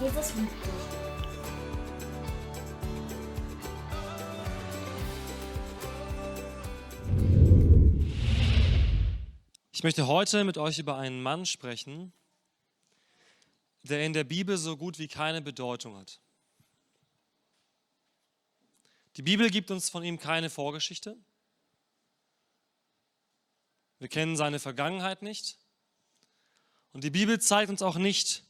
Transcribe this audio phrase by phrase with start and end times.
[0.00, 0.70] Jesus liebt dich.
[9.72, 12.14] Ich möchte heute mit euch über einen Mann sprechen,
[13.82, 16.20] der in der Bibel so gut wie keine Bedeutung hat.
[19.16, 21.18] Die Bibel gibt uns von ihm keine Vorgeschichte.
[23.98, 25.58] Wir kennen seine Vergangenheit nicht.
[26.94, 28.44] Und die Bibel zeigt uns auch nicht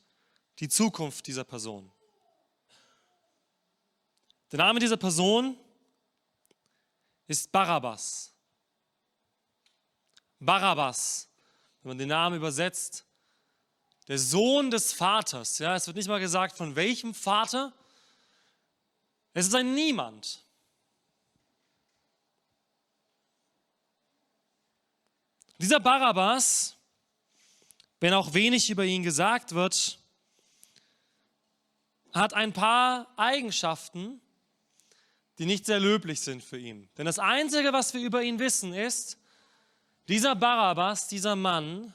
[0.60, 1.90] die Zukunft dieser Person.
[4.52, 5.58] Der Name dieser Person
[7.26, 8.34] ist Barabbas.
[10.38, 11.28] Barabbas,
[11.82, 13.06] wenn man den Namen übersetzt,
[14.08, 15.58] der Sohn des Vaters.
[15.58, 17.72] Ja, es wird nicht mal gesagt, von welchem Vater.
[19.32, 20.44] Es ist ein Niemand.
[25.58, 26.76] Dieser Barabbas,
[28.00, 29.99] wenn auch wenig über ihn gesagt wird,
[32.12, 34.20] hat ein paar Eigenschaften,
[35.38, 36.88] die nicht sehr löblich sind für ihn.
[36.98, 39.18] Denn das Einzige, was wir über ihn wissen, ist,
[40.08, 41.94] dieser Barabbas, dieser Mann,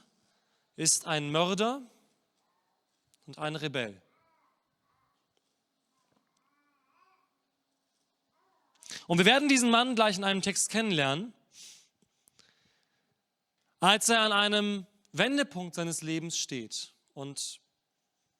[0.74, 1.82] ist ein Mörder
[3.26, 4.00] und ein Rebell.
[9.06, 11.32] Und wir werden diesen Mann gleich in einem Text kennenlernen,
[13.80, 16.94] als er an einem Wendepunkt seines Lebens steht.
[17.14, 17.60] Und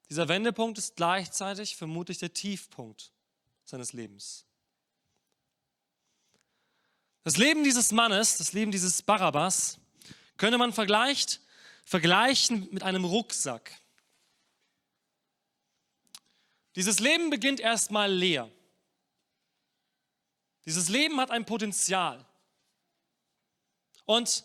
[0.08, 3.12] dieser Wendepunkt ist gleichzeitig vermutlich der Tiefpunkt
[3.64, 4.44] seines Lebens.
[7.24, 9.78] Das Leben dieses Mannes, das Leben dieses Barabbas,
[10.36, 11.40] könnte man vergleicht,
[11.84, 13.72] vergleichen mit einem Rucksack.
[16.76, 18.50] Dieses Leben beginnt erstmal leer.
[20.66, 22.24] Dieses Leben hat ein Potenzial.
[24.04, 24.44] Und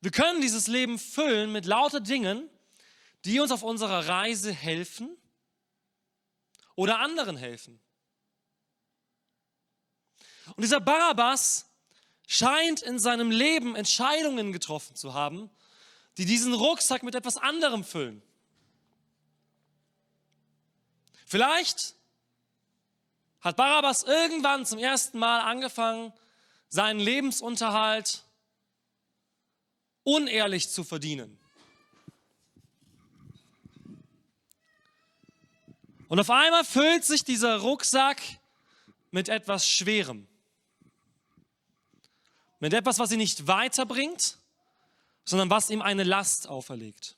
[0.00, 2.48] wir können dieses Leben füllen mit lauter Dingen,
[3.24, 5.16] die uns auf unserer Reise helfen
[6.74, 7.80] oder anderen helfen.
[10.56, 11.66] Und dieser Barabbas
[12.26, 15.50] scheint in seinem Leben Entscheidungen getroffen zu haben,
[16.16, 18.22] die diesen Rucksack mit etwas anderem füllen.
[21.26, 21.96] Vielleicht
[23.40, 26.12] hat Barabbas irgendwann zum ersten Mal angefangen,
[26.68, 28.24] seinen Lebensunterhalt
[30.02, 31.39] unehrlich zu verdienen.
[36.10, 38.20] Und auf einmal füllt sich dieser Rucksack
[39.10, 40.26] mit etwas Schwerem
[42.60, 44.38] mit etwas, was ihn nicht weiterbringt,
[45.24, 47.16] sondern was ihm eine Last auferlegt.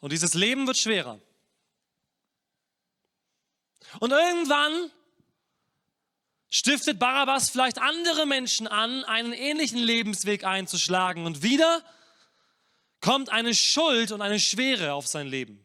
[0.00, 1.18] Und dieses Leben wird schwerer.
[3.98, 4.92] Und irgendwann
[6.50, 11.26] stiftet Barabbas vielleicht andere Menschen an, einen ähnlichen Lebensweg einzuschlagen.
[11.26, 11.82] Und wieder
[13.00, 15.64] kommt eine Schuld und eine Schwere auf sein Leben.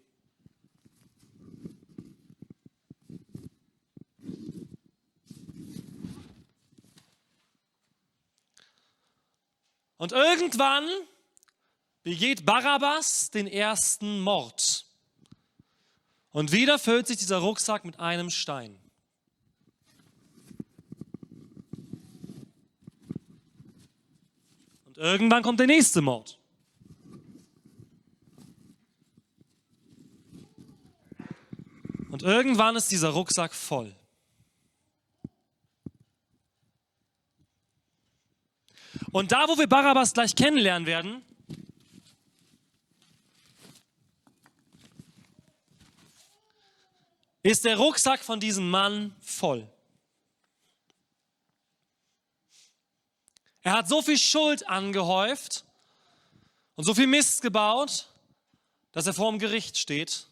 [9.97, 10.85] Und irgendwann
[12.03, 14.85] begeht Barabbas den ersten Mord.
[16.31, 18.82] Und wieder füllt sich dieser Rucksack mit einem Stein.
[25.03, 26.39] Irgendwann kommt der nächste Mord.
[32.09, 33.93] Und irgendwann ist dieser Rucksack voll.
[39.11, 41.21] Und da, wo wir Barabbas gleich kennenlernen werden,
[47.41, 49.67] ist der Rucksack von diesem Mann voll.
[53.63, 55.63] Er hat so viel Schuld angehäuft
[56.75, 58.09] und so viel Mist gebaut,
[58.91, 60.27] dass er vor dem Gericht steht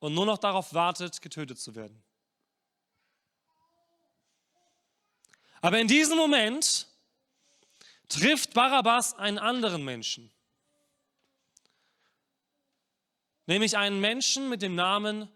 [0.00, 2.02] und nur noch darauf wartet, getötet zu werden.
[5.60, 6.86] Aber in diesem Moment
[8.08, 10.30] trifft Barabbas einen anderen Menschen.
[13.46, 15.28] Nämlich einen Menschen mit dem Namen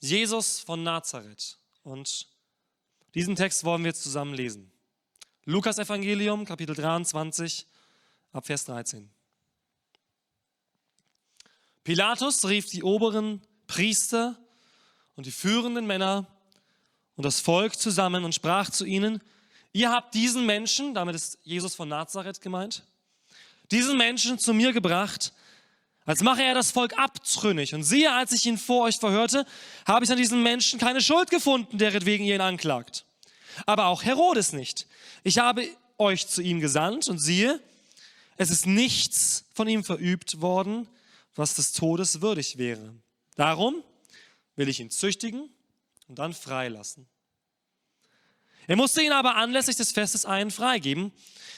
[0.00, 1.58] Jesus von Nazareth.
[1.82, 2.28] Und
[3.14, 4.73] diesen Text wollen wir jetzt zusammen lesen.
[5.46, 7.66] Lukas Evangelium, Kapitel 23,
[8.32, 9.10] ab Vers 13.
[11.82, 14.38] Pilatus rief die oberen Priester
[15.16, 16.26] und die führenden Männer
[17.16, 19.20] und das Volk zusammen und sprach zu ihnen,
[19.74, 22.82] ihr habt diesen Menschen, damit ist Jesus von Nazareth gemeint,
[23.70, 25.34] diesen Menschen zu mir gebracht,
[26.06, 27.74] als mache er das Volk abtrünnig.
[27.74, 29.44] Und siehe, als ich ihn vor euch verhörte,
[29.86, 33.04] habe ich an diesem Menschen keine Schuld gefunden, deretwegen ihr ihn anklagt.
[33.66, 34.86] Aber auch Herodes nicht.
[35.22, 35.68] Ich habe
[35.98, 37.60] euch zu ihm gesandt und siehe,
[38.36, 40.88] es ist nichts von ihm verübt worden,
[41.34, 42.94] was des Todes würdig wäre.
[43.36, 43.82] Darum
[44.56, 45.48] will ich ihn züchtigen
[46.08, 47.06] und dann freilassen.
[48.66, 51.12] Er musste ihn aber anlässlich des Festes einen freigeben.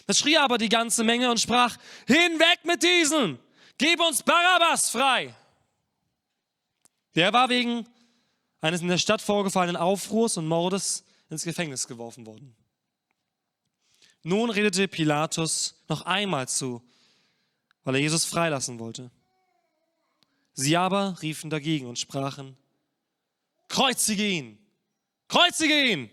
[0.07, 1.77] Da schrie aber die ganze Menge und sprach,
[2.07, 3.39] hinweg mit diesem,
[3.79, 5.35] gib uns Barabbas frei.
[7.15, 7.87] Der war wegen
[8.61, 12.55] eines in der Stadt vorgefallenen Aufruhrs und Mordes ins Gefängnis geworfen worden.
[14.23, 16.83] Nun redete Pilatus noch einmal zu,
[17.85, 19.11] weil er Jesus freilassen wollte.
[20.55, 22.57] Sie aber riefen dagegen und sprachen,
[23.69, 24.59] kreuzige ihn,
[25.29, 26.11] kreuzige ihn.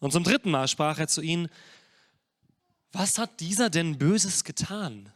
[0.00, 1.48] Und zum dritten Mal sprach er zu ihnen,
[2.92, 5.12] was hat dieser denn Böses getan?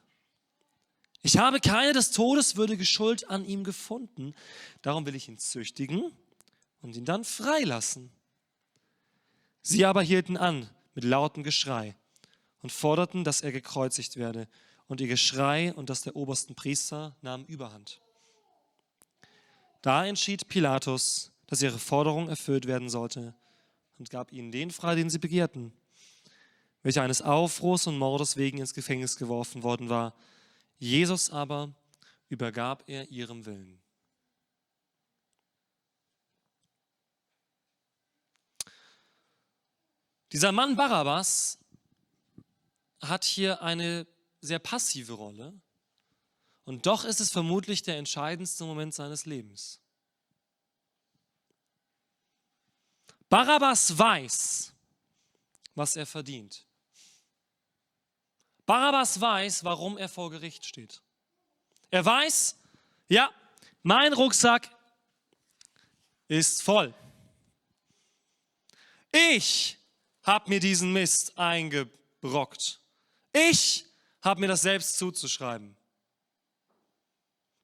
[1.20, 4.34] Ich habe keine des Todes würdige Schuld an ihm gefunden,
[4.82, 6.10] darum will ich ihn züchtigen
[6.80, 8.10] und ihn dann freilassen.
[9.62, 11.96] Sie aber hielten an mit lautem Geschrei
[12.62, 14.48] und forderten, dass er gekreuzigt werde.
[14.86, 18.00] Und ihr Geschrei und das der obersten Priester nahmen überhand.
[19.82, 23.34] Da entschied Pilatus, dass ihre Forderung erfüllt werden sollte
[23.98, 25.72] und gab ihnen den frei, den sie begehrten,
[26.82, 30.14] welcher eines Aufruhrs und Mordes wegen ins Gefängnis geworfen worden war.
[30.78, 31.74] Jesus aber
[32.28, 33.80] übergab er ihrem Willen.
[40.32, 41.58] Dieser Mann Barabbas
[43.00, 44.06] hat hier eine
[44.40, 45.52] sehr passive Rolle
[46.64, 49.80] und doch ist es vermutlich der entscheidendste Moment seines Lebens.
[53.30, 54.72] Barabbas weiß,
[55.74, 56.66] was er verdient.
[58.66, 61.00] Barabbas weiß, warum er vor Gericht steht.
[61.90, 62.56] Er weiß,
[63.08, 63.32] ja,
[63.82, 64.70] mein Rucksack
[66.26, 66.92] ist voll.
[69.10, 69.77] Ich
[70.28, 72.80] habe mir diesen Mist eingebrockt.
[73.32, 73.86] Ich
[74.20, 75.74] habe mir das selbst zuzuschreiben.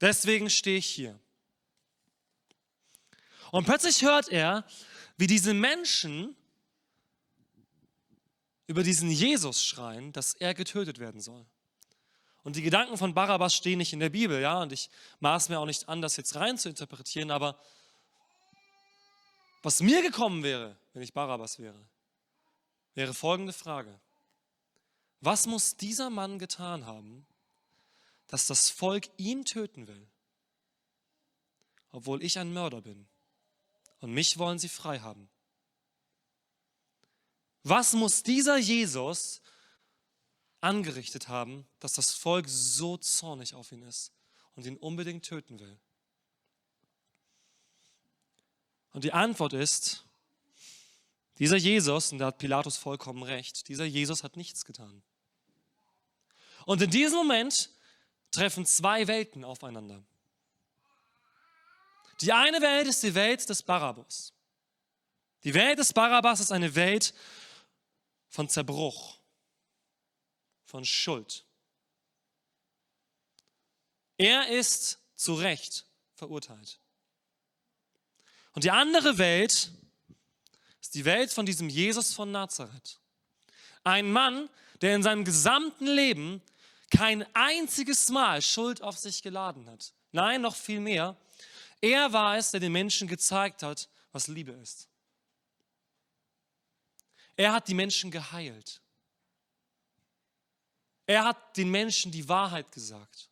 [0.00, 1.20] Deswegen stehe ich hier.
[3.50, 4.64] Und plötzlich hört er,
[5.18, 6.34] wie diese Menschen
[8.66, 11.44] über diesen Jesus schreien, dass er getötet werden soll.
[12.44, 14.88] Und die Gedanken von Barabbas stehen nicht in der Bibel, ja, und ich
[15.20, 17.58] maß mir auch nicht an, das jetzt rein zu interpretieren, aber
[19.62, 21.78] was mir gekommen wäre, wenn ich Barabbas wäre,
[22.94, 24.00] wäre folgende Frage.
[25.20, 27.26] Was muss dieser Mann getan haben,
[28.26, 30.06] dass das Volk ihn töten will,
[31.90, 33.06] obwohl ich ein Mörder bin
[34.00, 35.28] und mich wollen sie frei haben?
[37.62, 39.40] Was muss dieser Jesus
[40.60, 44.12] angerichtet haben, dass das Volk so zornig auf ihn ist
[44.54, 45.78] und ihn unbedingt töten will?
[48.92, 50.04] Und die Antwort ist,
[51.38, 55.02] dieser Jesus, und da hat Pilatus vollkommen recht, dieser Jesus hat nichts getan.
[56.66, 57.70] Und in diesem Moment
[58.30, 60.02] treffen zwei Welten aufeinander.
[62.20, 64.32] Die eine Welt ist die Welt des Barabbas.
[65.42, 67.12] Die Welt des Barabbas ist eine Welt
[68.28, 69.18] von Zerbruch,
[70.64, 71.44] von Schuld.
[74.16, 76.80] Er ist zu Recht verurteilt.
[78.52, 79.72] Und die andere Welt
[80.94, 83.00] die Welt von diesem Jesus von Nazareth.
[83.82, 84.48] Ein Mann,
[84.80, 86.42] der in seinem gesamten Leben
[86.90, 89.92] kein einziges Mal Schuld auf sich geladen hat.
[90.12, 91.16] Nein, noch viel mehr.
[91.80, 94.88] Er war es, der den Menschen gezeigt hat, was Liebe ist.
[97.36, 98.80] Er hat die Menschen geheilt.
[101.06, 103.28] Er hat den Menschen die Wahrheit gesagt.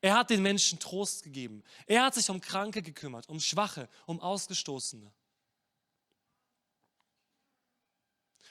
[0.00, 1.62] Er hat den Menschen Trost gegeben.
[1.86, 5.10] Er hat sich um Kranke gekümmert, um Schwache, um Ausgestoßene.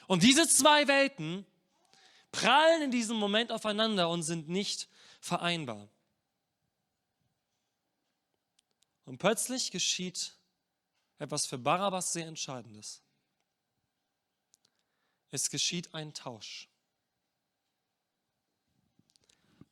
[0.06, 1.46] Und diese zwei Welten
[2.32, 4.88] prallen in diesem Moment aufeinander und sind nicht
[5.20, 5.88] vereinbar.
[9.04, 10.34] Und plötzlich geschieht
[11.18, 13.02] etwas für Barabbas sehr Entscheidendes.
[15.30, 16.68] Es geschieht ein Tausch.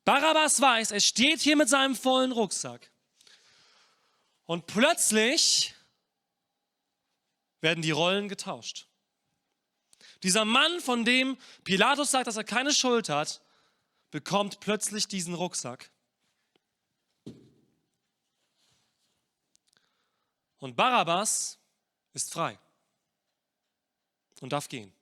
[0.04, 2.90] Barabbas weiß, er steht hier mit seinem vollen Rucksack.
[4.46, 5.74] Und plötzlich
[7.60, 8.86] werden die Rollen getauscht.
[10.24, 13.42] Dieser Mann, von dem Pilatus sagt, dass er keine Schuld hat,
[14.10, 15.90] bekommt plötzlich diesen Rucksack.
[20.60, 21.58] Und Barabbas
[22.14, 22.58] ist frei
[24.40, 24.94] und darf gehen.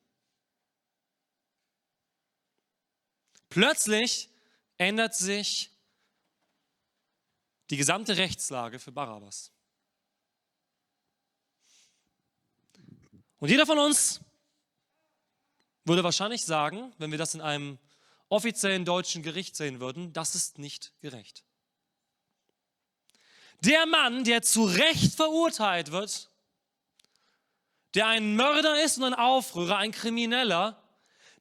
[3.48, 4.28] Plötzlich
[4.76, 5.70] ändert sich
[7.70, 9.52] die gesamte Rechtslage für Barabbas.
[13.38, 14.20] Und jeder von uns
[15.84, 17.78] würde wahrscheinlich sagen, wenn wir das in einem
[18.28, 21.44] offiziellen deutschen Gericht sehen würden, das ist nicht gerecht.
[23.60, 26.30] Der Mann, der zu Recht verurteilt wird,
[27.94, 30.82] der ein Mörder ist und ein Aufrührer, ein Krimineller,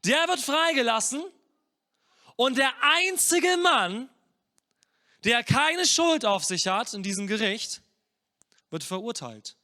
[0.04, 1.24] der wird freigelassen
[2.36, 4.10] und der einzige Mann,
[5.24, 7.82] der keine Schuld auf sich hat in diesem Gericht,
[8.70, 9.56] wird verurteilt.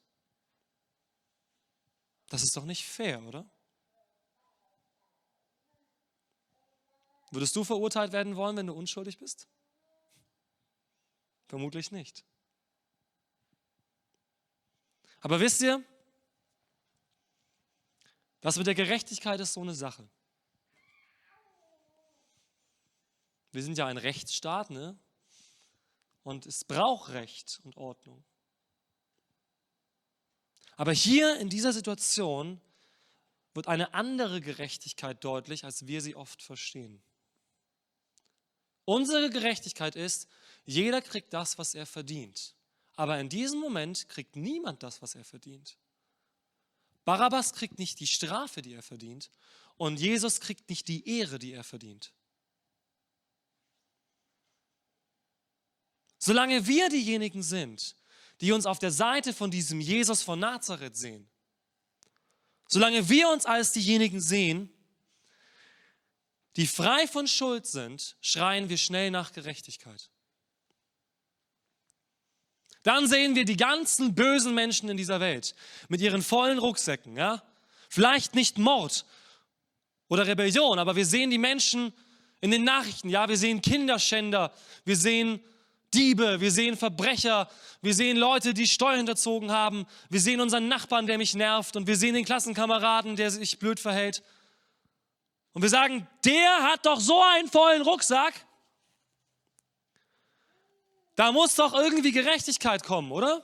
[2.30, 3.46] Das ist doch nicht fair, oder?
[7.32, 9.48] Würdest du verurteilt werden wollen, wenn du unschuldig bist?
[11.48, 12.26] Vermutlich nicht.
[15.20, 15.84] Aber wisst ihr,
[18.42, 20.08] was mit der Gerechtigkeit ist so eine Sache.
[23.52, 24.98] Wir sind ja ein Rechtsstaat, ne?
[26.24, 28.24] Und es braucht Recht und Ordnung.
[30.76, 32.62] Aber hier in dieser Situation
[33.54, 37.02] wird eine andere Gerechtigkeit deutlich, als wir sie oft verstehen.
[38.88, 40.30] Unsere Gerechtigkeit ist,
[40.66, 42.56] jeder kriegt das, was er verdient.
[42.96, 45.76] Aber in diesem Moment kriegt niemand das, was er verdient.
[47.04, 49.30] Barabbas kriegt nicht die Strafe, die er verdient,
[49.76, 52.14] und Jesus kriegt nicht die Ehre, die er verdient.
[56.18, 57.94] Solange wir diejenigen sind,
[58.40, 61.28] die uns auf der Seite von diesem Jesus von Nazareth sehen,
[62.70, 64.74] solange wir uns als diejenigen sehen,
[66.58, 70.10] die frei von Schuld sind, schreien wir schnell nach Gerechtigkeit.
[72.84, 75.56] Dann sehen wir die ganzen bösen Menschen in dieser Welt
[75.88, 77.16] mit ihren vollen Rucksäcken.
[77.16, 77.44] Ja?
[77.90, 79.06] Vielleicht nicht Mord
[80.08, 81.94] oder Rebellion, aber wir sehen die Menschen
[82.42, 83.10] in den Nachrichten.
[83.10, 84.54] Ja, wir sehen Kinderschänder,
[84.86, 85.42] wir sehen
[85.94, 87.50] Diebe, wir sehen Verbrecher,
[87.82, 91.88] wir sehen Leute, die Steuern hinterzogen haben, wir sehen unseren Nachbarn, der mich nervt und
[91.88, 94.24] wir sehen den Klassenkameraden, der sich blöd verhält.
[95.58, 98.46] Und wir sagen, der hat doch so einen vollen Rucksack.
[101.16, 103.44] Da muss doch irgendwie Gerechtigkeit kommen, oder?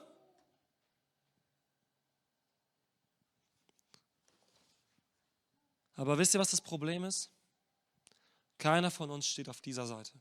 [5.95, 7.31] Aber wisst ihr, was das Problem ist?
[8.59, 10.13] Keiner von uns steht auf dieser Seite.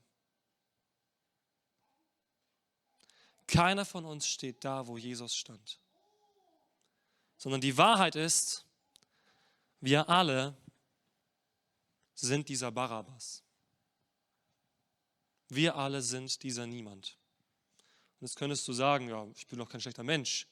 [3.46, 5.78] Keiner von uns steht da, wo Jesus stand.
[7.36, 8.64] Sondern die Wahrheit ist,
[9.80, 10.56] wir alle
[12.22, 13.42] sind dieser Barabbas.
[15.48, 17.18] Wir alle sind dieser Niemand.
[18.18, 20.46] Und jetzt könntest du sagen, ja, ich bin doch kein schlechter Mensch.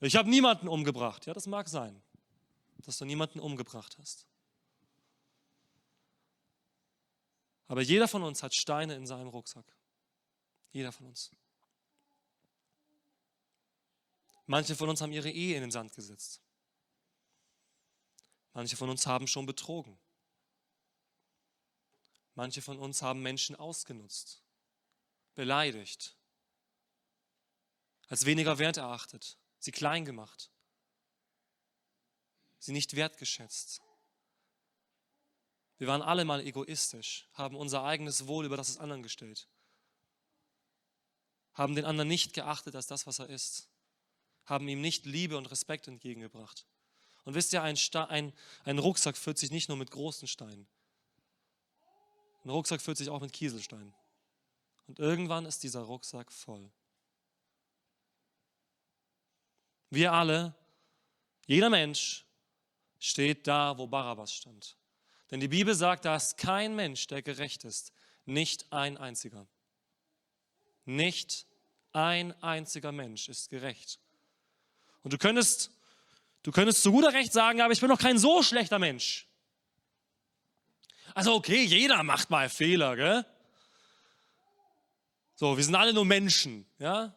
[0.00, 1.26] Ich habe niemanden umgebracht.
[1.26, 2.00] Ja, das mag sein,
[2.84, 4.26] dass du niemanden umgebracht hast.
[7.66, 9.66] Aber jeder von uns hat Steine in seinem Rucksack.
[10.72, 11.30] Jeder von uns.
[14.46, 16.40] Manche von uns haben ihre Ehe in den Sand gesetzt.
[18.54, 19.98] Manche von uns haben schon betrogen.
[22.38, 24.44] Manche von uns haben Menschen ausgenutzt,
[25.34, 26.14] beleidigt,
[28.06, 30.48] als weniger wert erachtet, sie klein gemacht,
[32.60, 33.82] sie nicht wertgeschätzt.
[35.78, 39.48] Wir waren alle mal egoistisch, haben unser eigenes Wohl über das des anderen gestellt,
[41.54, 43.68] haben den anderen nicht geachtet als das, was er ist,
[44.44, 46.68] haben ihm nicht Liebe und Respekt entgegengebracht.
[47.24, 50.68] Und wisst ihr, ein, ein, ein Rucksack füllt sich nicht nur mit großen Steinen,
[52.48, 53.92] ein Rucksack füllt sich auch mit Kieselsteinen.
[54.86, 56.70] Und irgendwann ist dieser Rucksack voll.
[59.90, 60.54] Wir alle,
[61.46, 62.24] jeder Mensch
[62.98, 64.78] steht da, wo Barabbas stand.
[65.30, 67.92] Denn die Bibel sagt, da ist kein Mensch, der gerecht ist.
[68.24, 69.46] Nicht ein einziger.
[70.86, 71.46] Nicht
[71.92, 74.00] ein einziger Mensch ist gerecht.
[75.02, 75.70] Und du könntest,
[76.42, 79.27] du könntest zu guter Recht sagen, aber ich bin doch kein so schlechter Mensch.
[81.14, 83.26] Also okay, jeder macht mal Fehler, gell?
[85.34, 87.14] So, wir sind alle nur Menschen, ja?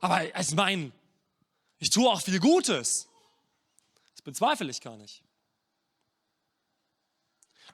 [0.00, 0.92] Aber ich meine,
[1.78, 3.08] ich tue auch viel Gutes.
[4.12, 5.22] Das bezweifle ich gar nicht.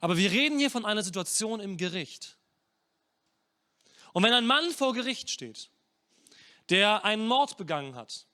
[0.00, 2.36] Aber wir reden hier von einer Situation im Gericht.
[4.12, 5.70] Und wenn ein Mann vor Gericht steht,
[6.70, 8.26] der einen Mord begangen hat,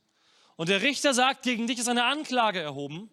[0.57, 3.11] und der Richter sagt, gegen dich ist eine Anklage erhoben,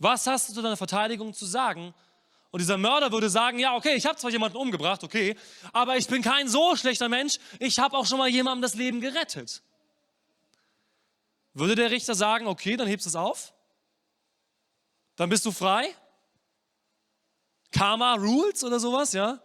[0.00, 1.94] was hast du zu deiner Verteidigung zu sagen?
[2.50, 5.36] Und dieser Mörder würde sagen, ja, okay, ich habe zwar jemanden umgebracht, okay,
[5.72, 9.00] aber ich bin kein so schlechter Mensch, ich habe auch schon mal jemandem das Leben
[9.00, 9.62] gerettet.
[11.52, 13.52] Würde der Richter sagen, okay, dann hebst du es auf?
[15.16, 15.94] Dann bist du frei?
[17.70, 19.38] Karma rules oder sowas, ja?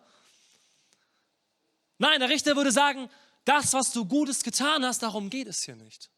[1.97, 3.09] Nein, der Richter würde sagen,
[3.43, 6.09] das, was du Gutes getan hast, darum geht es hier nicht.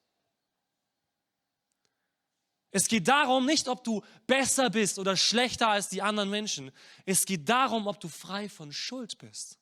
[2.71, 6.71] Es geht darum nicht, ob du besser bist oder schlechter als die anderen Menschen.
[7.05, 9.57] Es geht darum, ob du frei von Schuld bist.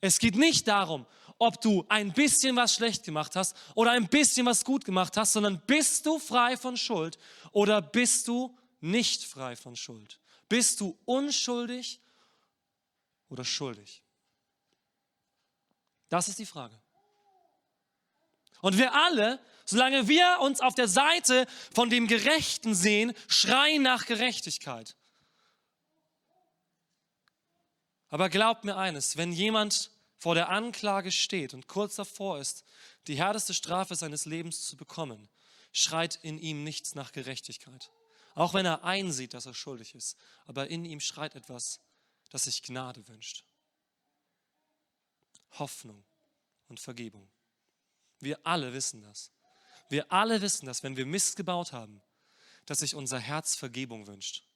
[0.00, 1.06] Es geht nicht darum,
[1.38, 5.34] ob du ein bisschen was schlecht gemacht hast oder ein bisschen was gut gemacht hast,
[5.34, 7.18] sondern bist du frei von Schuld
[7.52, 10.18] oder bist du nicht frei von Schuld?
[10.48, 12.00] Bist du unschuldig
[13.28, 14.02] oder schuldig?
[16.08, 16.78] Das ist die Frage.
[18.60, 19.38] Und wir alle,
[19.70, 24.96] solange wir uns auf der Seite von dem Gerechten sehen, schreien nach Gerechtigkeit.
[28.08, 32.64] Aber glaubt mir eines, wenn jemand vor der Anklage steht und kurz davor ist,
[33.06, 35.28] die härteste Strafe seines Lebens zu bekommen,
[35.72, 37.90] schreit in ihm nichts nach Gerechtigkeit.
[38.34, 41.80] Auch wenn er einsieht, dass er schuldig ist, aber in ihm schreit etwas,
[42.30, 43.44] das sich Gnade wünscht.
[45.58, 46.04] Hoffnung
[46.68, 47.28] und Vergebung.
[48.20, 49.30] Wir alle wissen das.
[49.90, 52.00] Wir alle wissen das, wenn wir Mist gebaut haben,
[52.64, 54.46] dass sich unser Herz Vergebung wünscht.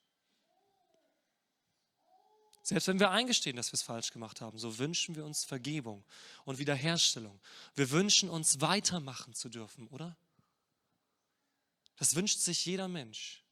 [2.63, 6.05] Selbst wenn wir eingestehen, dass wir es falsch gemacht haben, so wünschen wir uns Vergebung
[6.45, 7.39] und Wiederherstellung.
[7.75, 10.17] Wir wünschen uns weitermachen zu dürfen, oder?
[11.97, 13.43] Das wünscht sich jeder Mensch.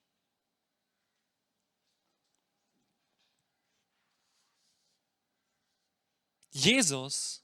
[6.52, 7.42] Jesus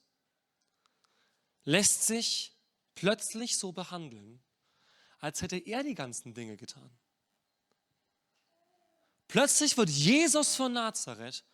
[1.64, 2.58] lässt sich
[3.00, 4.43] plötzlich so behandeln,
[5.21, 6.90] als hätte er die ganzen Dinge getan.
[9.28, 11.45] Plötzlich wird Jesus von Nazareth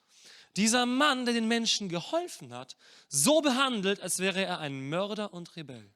[0.56, 2.76] dieser Mann, der den Menschen geholfen hat,
[3.08, 5.92] so behandelt, als wäre er ein Mörder und Rebell.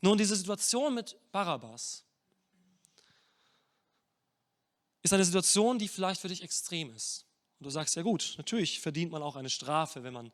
[0.00, 2.05] Nun, diese Situation mit Barabbas
[5.06, 7.24] ist eine Situation, die vielleicht für dich extrem ist.
[7.58, 10.32] Und du sagst, ja gut, natürlich verdient man auch eine Strafe, wenn man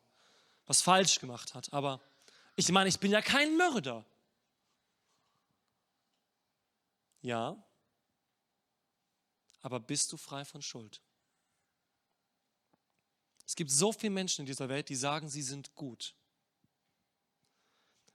[0.66, 1.72] was falsch gemacht hat.
[1.72, 2.00] Aber
[2.56, 4.04] ich meine, ich bin ja kein Mörder.
[7.20, 7.62] Ja,
[9.60, 11.00] aber bist du frei von Schuld?
[13.46, 16.14] Es gibt so viele Menschen in dieser Welt, die sagen, sie sind gut.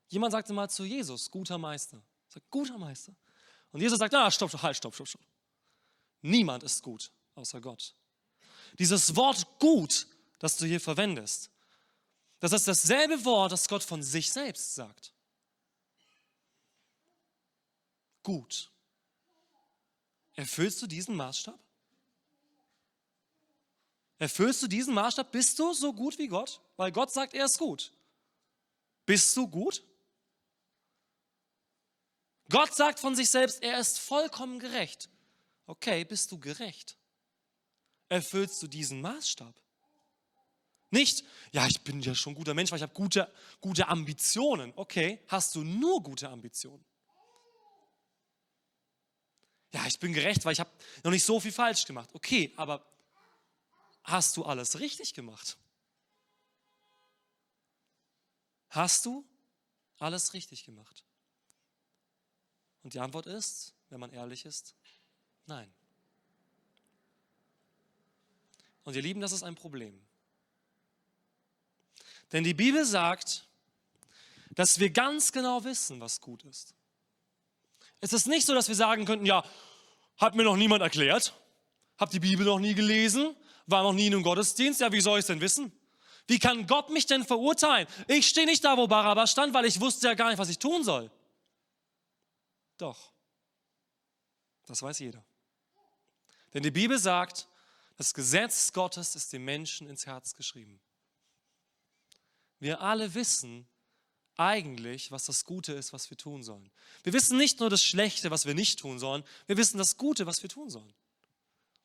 [0.10, 2.02] Jemand sagte mal zu Jesus, guter Meister.
[2.28, 3.14] Sagt, guter Meister.
[3.72, 5.22] Und Jesus sagt, ah, stopp, halt, stopp, stopp, stopp.
[6.28, 7.96] Niemand ist gut, außer Gott.
[8.78, 10.08] Dieses Wort gut,
[10.40, 11.50] das du hier verwendest,
[12.42, 15.14] das ist dasselbe Wort, das Gott von sich selbst sagt.
[18.24, 18.70] Gut.
[20.36, 21.58] Erfüllst du diesen Maßstab?
[24.20, 25.32] Erfüllst du diesen Maßstab?
[25.32, 26.60] Bist du so gut wie Gott?
[26.76, 27.94] Weil Gott sagt, er ist gut.
[29.06, 29.82] Bist du gut?
[32.50, 35.10] Gott sagt von sich selbst, er ist vollkommen gerecht.
[35.68, 36.98] Okay, bist du gerecht?
[38.10, 39.54] Erfüllst du diesen Maßstab?
[40.90, 44.72] Nicht, ja, ich bin ja schon ein guter Mensch, weil ich habe gute, gute Ambitionen.
[44.78, 46.86] Okay, hast du nur gute Ambitionen?
[49.74, 50.72] Ja, ich bin gerecht, weil ich habe
[51.04, 52.10] noch nicht so viel falsch gemacht.
[52.14, 52.90] Okay, aber
[54.06, 55.58] hast du alles richtig gemacht?
[58.70, 59.28] Hast du
[59.98, 61.04] alles richtig gemacht?
[62.84, 64.74] Und die Antwort ist, wenn man ehrlich ist,
[65.48, 65.72] nein.
[68.84, 70.00] Und ihr Lieben, das ist ein Problem.
[72.32, 73.48] Denn die Bibel sagt,
[74.52, 76.74] dass wir ganz genau wissen, was gut ist.
[78.00, 79.44] Es ist nicht so, dass wir sagen könnten, ja,
[80.18, 81.34] hat mir noch niemand erklärt,
[81.98, 85.20] hab die Bibel noch nie gelesen, war noch nie in einem Gottesdienst, ja, wie soll
[85.20, 85.72] ich es denn wissen?
[86.28, 87.88] Wie kann Gott mich denn verurteilen?
[88.08, 90.60] Ich stehe nicht da, wo Barabbas stand, weil ich wusste ja gar nicht, was ich
[90.60, 91.10] tun soll.
[92.78, 93.12] Doch,
[94.66, 95.24] das weiß jeder.
[96.58, 97.48] Denn die Bibel sagt,
[97.98, 100.80] das Gesetz Gottes ist dem Menschen ins Herz geschrieben.
[102.58, 103.68] Wir alle wissen,
[104.38, 106.72] eigentlich, was das Gute ist, was wir tun sollen.
[107.04, 110.26] Wir wissen nicht nur das Schlechte, was wir nicht tun sollen, wir wissen das Gute,
[110.26, 110.92] was wir tun sollen.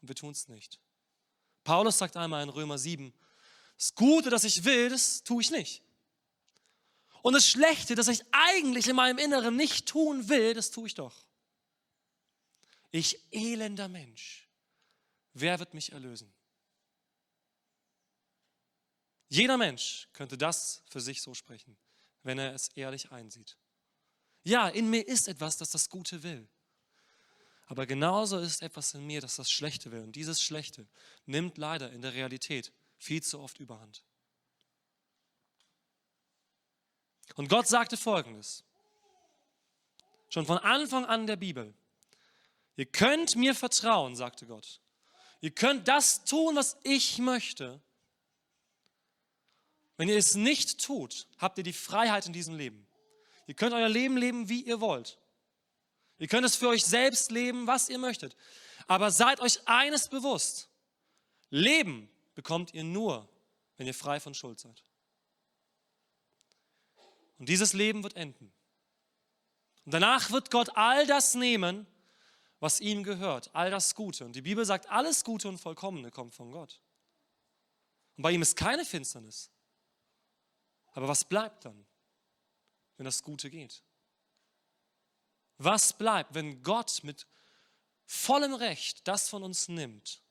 [0.00, 0.80] Und wir tun es nicht.
[1.64, 3.12] Paulus sagt einmal in Römer 7,
[3.76, 5.82] das Gute, das ich will, das tue ich nicht.
[7.20, 10.94] Und das Schlechte, das ich eigentlich in meinem Inneren nicht tun will, das tue ich
[10.94, 11.26] doch.
[12.90, 14.41] Ich elender Mensch,
[15.34, 16.32] wer wird mich erlösen?
[19.28, 21.76] Jeder Mensch könnte das für sich so sprechen
[22.22, 23.56] wenn er es ehrlich einsieht.
[24.44, 26.48] Ja, in mir ist etwas, das das Gute will.
[27.66, 30.02] Aber genauso ist etwas in mir, das das Schlechte will.
[30.02, 30.86] Und dieses Schlechte
[31.26, 34.04] nimmt leider in der Realität viel zu oft überhand.
[37.36, 38.64] Und Gott sagte Folgendes.
[40.28, 41.72] Schon von Anfang an der Bibel.
[42.76, 44.80] Ihr könnt mir vertrauen, sagte Gott.
[45.42, 47.82] Ihr könnt das tun, was ich möchte.
[49.96, 52.86] Wenn ihr es nicht tut, habt ihr die Freiheit in diesem Leben.
[53.48, 55.18] Ihr könnt euer Leben leben, wie ihr wollt.
[56.18, 58.36] Ihr könnt es für euch selbst leben, was ihr möchtet.
[58.86, 60.68] Aber seid euch eines bewusst.
[61.50, 63.28] Leben bekommt ihr nur,
[63.76, 64.84] wenn ihr frei von Schuld seid.
[67.38, 68.52] Und dieses Leben wird enden.
[69.84, 71.88] Und danach wird Gott all das nehmen,
[72.62, 74.24] was ihm gehört, all das Gute.
[74.24, 76.80] Und die Bibel sagt, alles Gute und Vollkommene kommt von Gott.
[78.16, 79.50] Und bei ihm ist keine Finsternis.
[80.92, 81.84] Aber was bleibt dann,
[82.96, 83.82] wenn das Gute geht?
[85.58, 87.26] Was bleibt, wenn Gott mit
[88.04, 90.22] vollem Recht das von uns nimmt,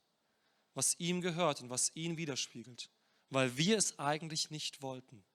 [0.74, 2.90] was ihm gehört und was ihn widerspiegelt,
[3.30, 5.26] weil wir es eigentlich nicht wollten,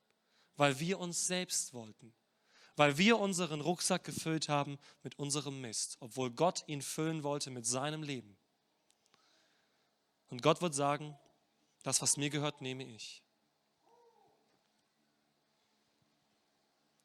[0.56, 2.14] weil wir uns selbst wollten,
[2.76, 7.66] weil wir unseren Rucksack gefüllt haben mit unserem Mist, obwohl Gott ihn füllen wollte mit
[7.66, 8.36] seinem Leben.
[10.28, 11.18] Und Gott wird sagen,
[11.82, 13.22] das, was mir gehört, nehme ich.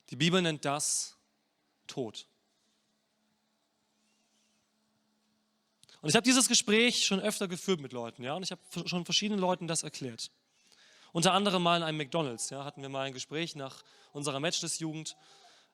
[0.09, 1.17] Die Bibel nennt das
[1.87, 2.27] Tod.
[6.01, 9.05] Und ich habe dieses Gespräch schon öfter geführt mit Leuten, ja, und ich habe schon
[9.05, 10.31] verschiedenen Leuten das erklärt.
[11.13, 15.15] Unter anderem mal in einem McDonalds, ja, hatten wir mal ein Gespräch nach unserer Matchless-Jugend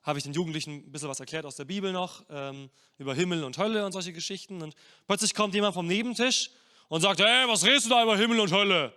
[0.08, 3.44] habe ich den Jugendlichen ein bisschen was erklärt aus der Bibel noch, ähm, über Himmel
[3.44, 4.64] und Hölle und solche Geschichten.
[4.64, 4.74] Und
[5.06, 6.50] plötzlich kommt jemand vom Nebentisch
[6.88, 8.94] und sagt, hey, was redest du da über Himmel und Hölle?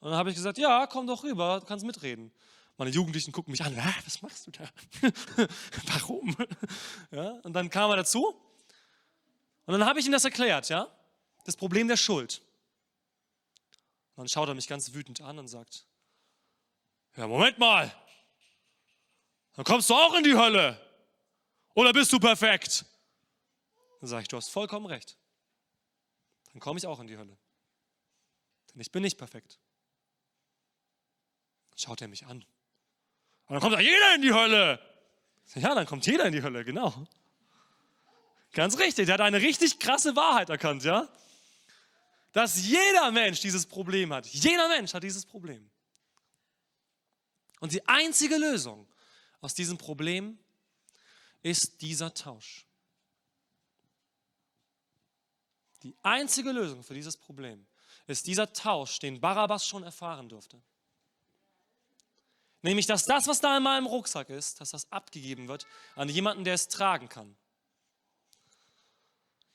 [0.00, 2.32] Und dann habe ich gesagt, ja, komm doch rüber, du kannst mitreden.
[2.78, 4.64] Meine Jugendlichen gucken mich an, was machst du da?
[5.86, 6.34] Warum?
[7.10, 8.34] Ja, und dann kam er dazu
[9.66, 10.88] und dann habe ich ihm das erklärt, ja,
[11.44, 12.40] das Problem der Schuld.
[14.14, 15.84] Und dann schaut er mich ganz wütend an und sagt,
[17.16, 17.94] ja, Moment mal,
[19.54, 20.80] dann kommst du auch in die Hölle.
[21.74, 22.84] Oder bist du perfekt?
[24.00, 25.16] Dann sage ich, du hast vollkommen recht.
[26.52, 27.36] Dann komme ich auch in die Hölle.
[28.72, 29.58] Denn ich bin nicht perfekt.
[31.70, 32.44] Dann schaut er mich an.
[33.46, 34.80] Und dann kommt auch jeder in die Hölle.
[35.54, 37.06] Ja, dann kommt jeder in die Hölle, genau.
[38.52, 41.08] Ganz richtig, der hat eine richtig krasse Wahrheit erkannt, ja?
[42.32, 44.26] Dass jeder Mensch dieses Problem hat.
[44.26, 45.70] Jeder Mensch hat dieses Problem.
[47.60, 48.86] Und die einzige Lösung
[49.42, 50.38] aus diesem Problem
[51.42, 52.64] ist dieser Tausch.
[55.82, 57.66] Die einzige Lösung für dieses Problem
[58.06, 60.62] ist dieser Tausch, den Barabbas schon erfahren durfte.
[62.62, 66.44] Nämlich, dass das, was da in meinem Rucksack ist, dass das abgegeben wird an jemanden,
[66.44, 67.36] der es tragen kann.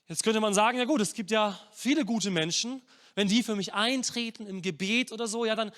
[0.10, 2.82] Jetzt könnte man sagen, ja gut, es gibt ja viele gute Menschen,
[3.16, 5.72] wenn die für mich eintreten im Gebet oder so, ja, dann,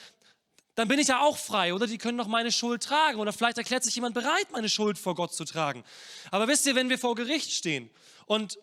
[0.80, 1.88] dann bin ich ja auch frei, oder?
[1.88, 3.20] Die können doch meine Schuld tragen.
[3.20, 5.84] Oder vielleicht erklärt sich jemand bereit, meine Schuld vor Gott zu tragen.
[6.32, 7.90] Aber wisst ihr, wenn wir vor Gericht stehen
[8.28, 8.58] und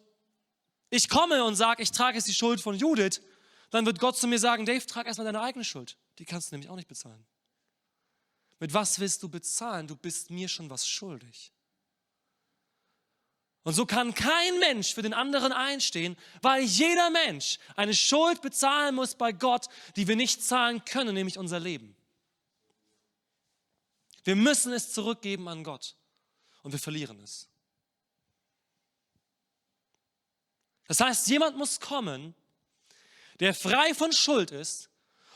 [0.88, 3.20] ich komme und sage, ich trage jetzt die Schuld von Judith,
[3.68, 5.98] dann wird Gott zu mir sagen, Dave, trag erstmal deine eigene Schuld.
[6.18, 7.26] Die kannst du nämlich auch nicht bezahlen.
[8.60, 9.86] Mit was willst du bezahlen?
[9.86, 11.52] Du bist mir schon was schuldig.
[13.62, 18.94] Und so kann kein Mensch für den anderen einstehen, weil jeder Mensch eine Schuld bezahlen
[18.94, 21.95] muss bei Gott, die wir nicht zahlen können, nämlich unser Leben.
[24.26, 25.94] Wir müssen es zurückgeben an Gott
[26.64, 27.48] und wir verlieren es.
[30.88, 32.34] Das heißt, jemand muss kommen,
[33.38, 34.90] der frei von Schuld ist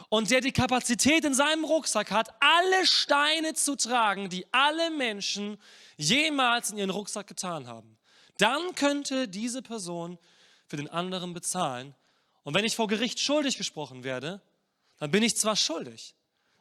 [0.09, 5.57] und der die Kapazität in seinem Rucksack hat, alle Steine zu tragen, die alle Menschen
[5.97, 7.97] jemals in ihren Rucksack getan haben.
[8.39, 10.19] Dann könnte diese Person
[10.67, 11.95] für den anderen bezahlen.
[12.43, 14.43] Und wenn ich vor Gericht schuldig gesprochen werde,
[14.99, 16.17] dann bin ich zwar schuldig,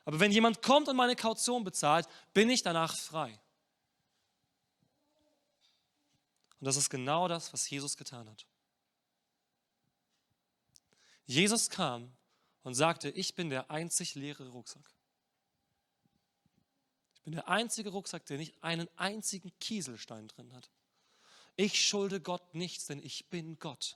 [0.09, 3.39] aber wenn jemand kommt und meine Kaution bezahlt, bin ich danach frei.
[6.59, 8.47] Und das ist genau das, was Jesus getan hat.
[11.27, 12.11] Jesus kam
[12.63, 14.91] und sagte, ich bin der einzig leere Rucksack.
[17.13, 20.71] Ich bin der einzige Rucksack, der nicht einen einzigen Kieselstein drin hat.
[21.55, 23.95] Ich schulde Gott nichts, denn ich bin Gott.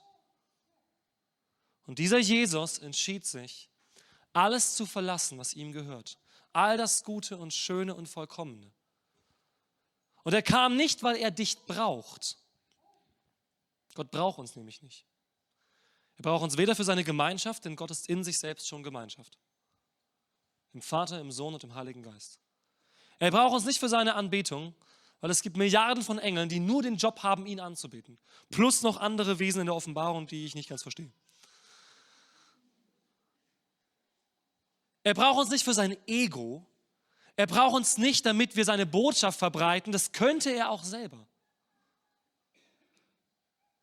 [1.86, 3.68] Und dieser Jesus entschied sich,
[4.34, 6.18] alles zu verlassen, was ihm gehört.
[6.52, 8.70] All das Gute und Schöne und Vollkommene.
[10.22, 12.38] Und er kam nicht, weil er dich braucht.
[13.94, 15.06] Gott braucht uns nämlich nicht.
[16.16, 19.38] Er braucht uns weder für seine Gemeinschaft, denn Gott ist in sich selbst schon Gemeinschaft.
[20.72, 22.38] Im Vater, im Sohn und im Heiligen Geist.
[23.18, 24.74] Er braucht uns nicht für seine Anbetung,
[25.20, 28.18] weil es gibt Milliarden von Engeln, die nur den Job haben, ihn anzubeten.
[28.50, 31.12] Plus noch andere Wesen in der Offenbarung, die ich nicht ganz verstehe.
[35.04, 36.66] Er braucht uns nicht für sein Ego.
[37.36, 39.92] Er braucht uns nicht, damit wir seine Botschaft verbreiten.
[39.92, 41.26] Das könnte er auch selber.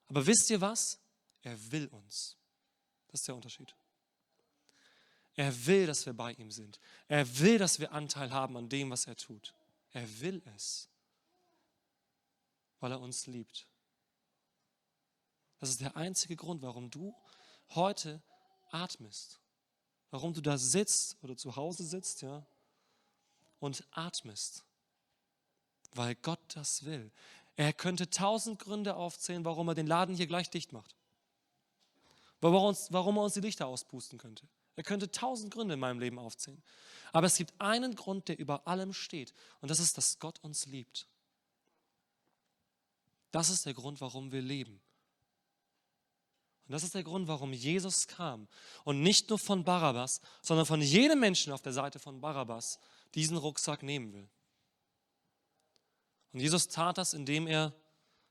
[0.08, 1.00] Aber wisst ihr was?
[1.44, 2.38] Er will uns.
[3.08, 3.76] Das ist der Unterschied.
[5.36, 6.80] Er will, dass wir bei ihm sind.
[7.08, 9.54] Er will, dass wir Anteil haben an dem, was er tut.
[9.92, 10.90] Er will es,
[12.80, 13.68] weil er uns liebt.
[15.60, 17.16] Das ist der einzige Grund, warum du
[17.70, 18.22] heute
[18.72, 19.41] atmest.
[20.12, 22.46] Warum du da sitzt oder zu Hause sitzt, ja,
[23.60, 24.64] und atmest.
[25.94, 27.12] Weil Gott das will.
[27.56, 30.96] Er könnte tausend Gründe aufzählen, warum er den Laden hier gleich dicht macht.
[32.40, 34.48] Warum er uns, die Lichter auspusten könnte.
[34.76, 36.62] Er könnte tausend Gründe in meinem Leben aufzählen.
[37.14, 39.34] Aber es gibt einen Grund, der über allem steht.
[39.60, 41.08] Und das ist, dass Gott uns liebt.
[43.32, 44.82] Das ist der Grund, warum wir leben.
[46.72, 48.48] Und das ist der Grund, warum Jesus kam.
[48.86, 52.80] Und nicht nur von Barabbas, sondern von jedem Menschen auf der Seite von Barabbas
[53.14, 54.30] diesen Rucksack nehmen will.
[56.32, 57.76] Und Jesus tat das, indem er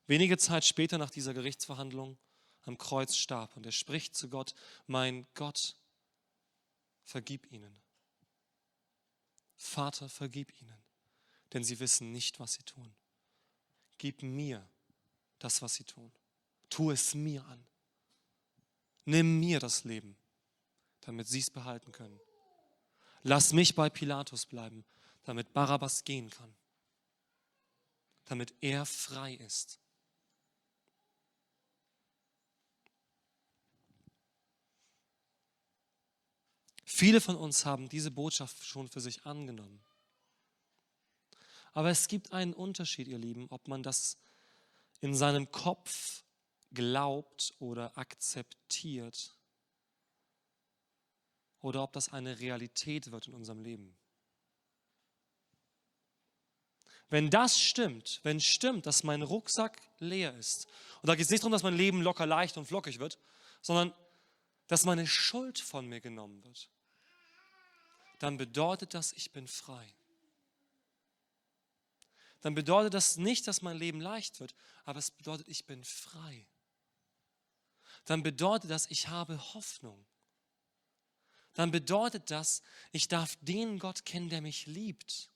[0.06, 2.16] wenige Zeit später nach dieser Gerichtsverhandlung
[2.62, 3.54] am Kreuz starb.
[3.58, 4.54] Und er spricht zu Gott,
[4.86, 5.76] mein Gott,
[7.04, 7.78] vergib ihnen.
[9.58, 10.82] Vater, vergib ihnen,
[11.52, 12.90] denn sie wissen nicht, was sie tun.
[13.98, 14.66] Gib mir
[15.40, 16.10] das, was sie tun.
[16.70, 17.66] Tu es mir an.
[19.10, 20.16] Nimm mir das Leben,
[21.00, 22.20] damit sie es behalten können.
[23.24, 24.84] Lass mich bei Pilatus bleiben,
[25.24, 26.54] damit Barabbas gehen kann,
[28.26, 29.80] damit er frei ist.
[36.84, 39.82] Viele von uns haben diese Botschaft schon für sich angenommen.
[41.72, 44.18] Aber es gibt einen Unterschied, ihr Lieben, ob man das
[45.00, 46.22] in seinem Kopf
[46.72, 49.34] glaubt oder akzeptiert
[51.60, 53.96] oder ob das eine Realität wird in unserem Leben.
[57.10, 60.68] Wenn das stimmt, wenn stimmt, dass mein Rucksack leer ist,
[61.02, 63.18] und da geht es nicht darum, dass mein Leben locker leicht und flockig wird,
[63.62, 63.92] sondern
[64.68, 66.70] dass meine Schuld von mir genommen wird,
[68.20, 69.92] dann bedeutet das, ich bin frei.
[72.42, 74.54] Dann bedeutet das nicht, dass mein Leben leicht wird,
[74.84, 76.46] aber es bedeutet, ich bin frei.
[78.10, 80.04] Dann bedeutet das, ich habe Hoffnung.
[81.54, 85.30] Dann bedeutet das, ich darf den Gott kennen, der mich liebt.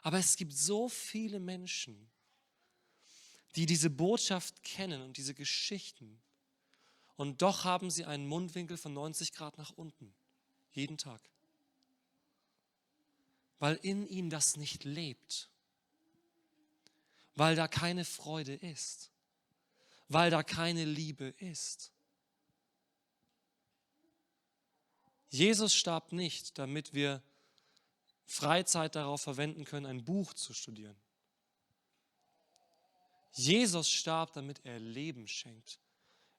[0.00, 2.10] Aber es gibt so viele Menschen,
[3.54, 6.22] die diese Botschaft kennen und diese Geschichten.
[7.16, 10.14] Und doch haben sie einen Mundwinkel von 90 Grad nach unten.
[10.70, 11.20] Jeden Tag.
[13.58, 15.50] Weil in ihnen das nicht lebt.
[17.34, 19.10] Weil da keine Freude ist.
[20.08, 21.92] Weil da keine Liebe ist.
[25.30, 27.22] Jesus starb nicht, damit wir
[28.26, 30.96] Freizeit darauf verwenden können, ein Buch zu studieren.
[33.32, 35.78] Jesus starb, damit er Leben schenkt.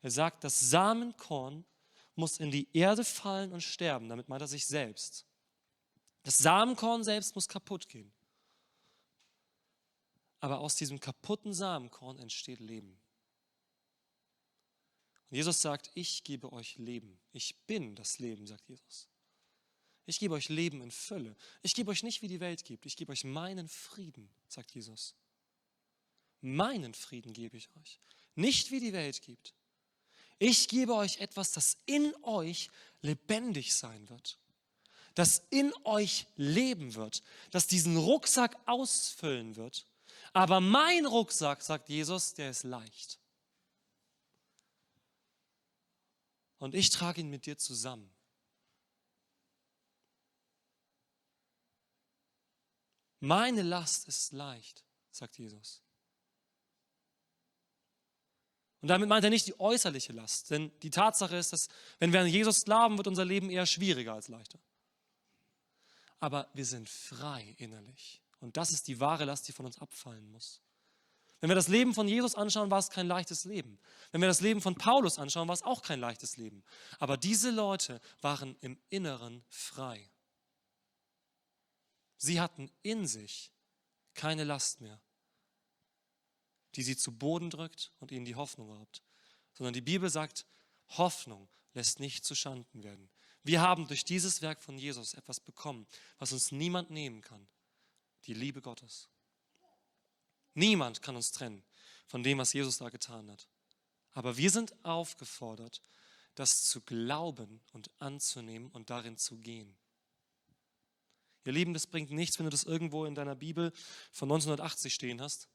[0.02, 1.66] Er sagt, das Samenkorn
[2.16, 4.10] muss in die Erde fallen und sterben.
[4.10, 5.26] Damit meint er sich selbst.
[6.24, 8.12] Das Samenkorn selbst muss kaputt gehen.
[10.40, 13.00] Aber aus diesem kaputten Samenkorn entsteht Leben.
[15.30, 17.20] Jesus sagt, ich gebe euch Leben.
[17.34, 19.08] Ich bin das Leben, sagt Jesus.
[20.06, 21.36] Ich gebe euch Leben in Fülle.
[21.62, 22.88] Ich gebe euch nicht, wie die Welt gibt.
[22.88, 25.14] Ich gebe euch meinen Frieden, sagt Jesus.
[26.42, 28.00] Meinen Frieden gebe ich euch.
[28.34, 29.54] Nicht wie die Welt gibt.
[30.40, 32.70] Ich gebe euch etwas, das in euch
[33.02, 34.40] lebendig sein wird,
[35.14, 39.86] das in euch leben wird, das diesen Rucksack ausfüllen wird.
[40.32, 43.20] Aber mein Rucksack, sagt Jesus, der ist leicht.
[46.60, 48.14] Und ich trage ihn mit dir zusammen.
[53.22, 55.82] Meine Last ist leicht, sagt Jesus.
[58.82, 61.68] Und damit meint er nicht die äußerliche Last, denn die Tatsache ist, dass
[62.00, 64.60] wenn wir an Jesus glauben, wird unser Leben eher schwieriger als leichter.
[66.20, 68.22] Aber wir sind frei innerlich.
[68.40, 70.62] Und das ist die wahre Last, die von uns abfallen muss.
[71.42, 73.80] Wenn wir das Leben von Jesus anschauen, war es kein leichtes Leben.
[74.12, 76.64] Wenn wir das Leben von Paulus anschauen, war es auch kein leichtes Leben.
[77.00, 80.10] Aber diese Leute waren im Inneren frei.
[82.18, 83.52] Sie hatten in sich
[84.14, 85.00] keine Last mehr
[86.76, 89.04] die sie zu Boden drückt und ihnen die Hoffnung raubt.
[89.54, 90.46] Sondern die Bibel sagt,
[90.90, 93.10] Hoffnung lässt nicht zu Schanden werden.
[93.44, 97.48] Wir haben durch dieses Werk von Jesus etwas bekommen, was uns niemand nehmen kann.
[98.26, 99.10] Die Liebe Gottes.
[100.54, 101.64] Niemand kann uns trennen
[102.08, 103.48] von dem, was Jesus da getan hat.
[104.14, 105.82] Aber wir sind aufgefordert,
[106.36, 109.78] das zu glauben und anzunehmen und darin zu gehen.
[111.46, 113.72] Ihr Lieben, das bringt nichts, wenn du das irgendwo in deiner Bibel
[114.12, 115.50] von 1980 stehen hast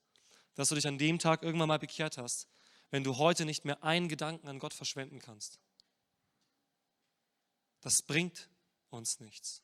[0.54, 2.48] dass du dich an dem Tag irgendwann mal bekehrt hast,
[2.90, 5.58] wenn du heute nicht mehr einen Gedanken an Gott verschwenden kannst.
[7.80, 8.48] das bringt
[8.88, 9.62] uns nichts.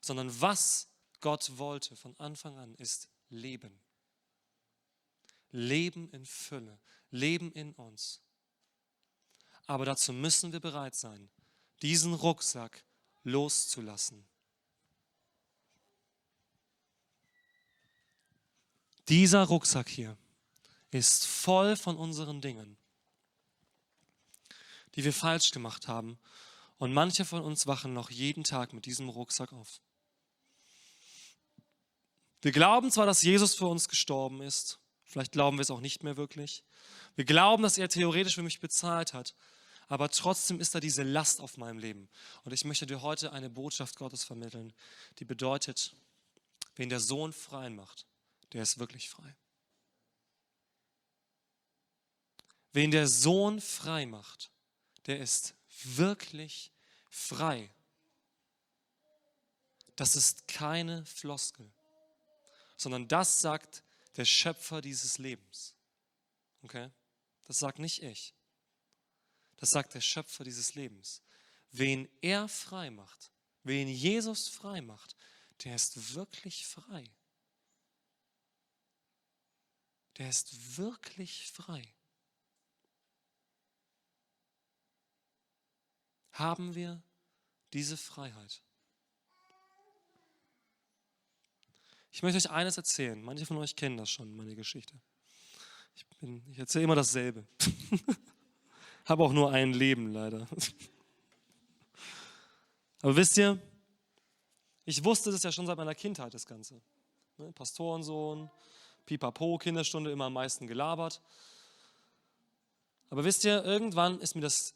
[0.00, 0.88] Sondern was
[1.20, 3.80] Gott wollte von Anfang an ist Leben.
[5.52, 6.78] Leben in Fülle,
[7.10, 8.20] Leben in uns.
[9.66, 11.30] Aber dazu müssen wir bereit sein,
[11.82, 12.84] diesen Rucksack
[13.22, 14.24] loszulassen.
[19.08, 20.16] Dieser Rucksack hier
[20.90, 22.76] ist voll von unseren Dingen,
[24.94, 26.18] die wir falsch gemacht haben.
[26.78, 29.80] Und manche von uns wachen noch jeden Tag mit diesem Rucksack auf.
[32.40, 34.80] Wir glauben zwar, dass Jesus für uns gestorben ist,
[35.12, 36.64] vielleicht glauben wir es auch nicht mehr wirklich.
[37.16, 39.34] Wir glauben, dass er theoretisch für mich bezahlt hat,
[39.88, 42.08] aber trotzdem ist da diese Last auf meinem Leben.
[42.44, 44.72] Und ich möchte dir heute eine Botschaft Gottes vermitteln,
[45.18, 45.94] die bedeutet,
[46.76, 48.06] wen der Sohn frei macht,
[48.54, 49.36] der ist wirklich frei.
[52.72, 54.50] Wen der Sohn frei macht,
[55.04, 56.72] der ist wirklich
[57.10, 57.70] frei.
[59.94, 61.70] Das ist keine Floskel,
[62.78, 63.84] sondern das sagt
[64.16, 65.74] der Schöpfer dieses Lebens.
[66.62, 66.90] Okay?
[67.44, 68.34] Das sagt nicht ich.
[69.56, 71.22] Das sagt der Schöpfer dieses Lebens.
[71.70, 73.30] Wen er frei macht,
[73.62, 75.16] wen Jesus frei macht,
[75.64, 77.04] der ist wirklich frei.
[80.18, 81.94] Der ist wirklich frei.
[86.32, 87.02] haben wir
[87.72, 88.62] diese Freiheit.
[92.12, 93.20] Ich möchte euch eines erzählen.
[93.22, 94.94] Manche von euch kennen das schon, meine Geschichte.
[95.96, 96.04] Ich,
[96.50, 97.46] ich erzähle immer dasselbe.
[99.06, 100.46] Habe auch nur ein Leben leider.
[103.02, 103.58] Aber wisst ihr,
[104.84, 106.82] ich wusste das ja schon seit meiner Kindheit, das Ganze.
[107.38, 107.50] Ne?
[107.52, 108.50] Pastorensohn,
[109.06, 111.22] Pipapo, Kinderstunde, immer am meisten gelabert.
[113.08, 114.74] Aber wisst ihr, irgendwann ist mir das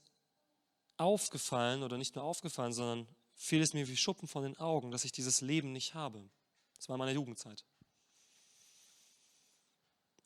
[0.96, 5.04] aufgefallen oder nicht nur aufgefallen, sondern fiel es mir wie Schuppen von den Augen, dass
[5.04, 6.26] ich dieses Leben nicht habe.
[6.78, 7.64] Das war meine Jugendzeit.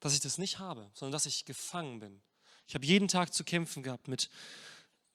[0.00, 2.22] Dass ich das nicht habe, sondern dass ich gefangen bin.
[2.66, 4.30] Ich habe jeden Tag zu kämpfen gehabt mit,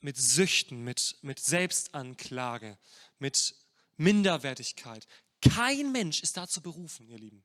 [0.02, 2.78] mit Süchten, mit, mit Selbstanklage,
[3.18, 3.56] mit
[3.96, 5.08] Minderwertigkeit.
[5.42, 7.45] Kein Mensch ist dazu berufen, ihr Lieben.